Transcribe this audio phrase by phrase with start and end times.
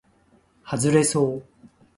[0.63, 1.43] はずれそう